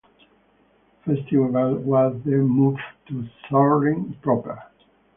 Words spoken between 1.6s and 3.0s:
was then moved